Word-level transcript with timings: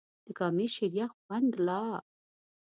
د 0.25 0.27
کامې 0.37 0.67
شریخ 0.75 1.09
خوند 1.23 1.51
لا 1.67 1.81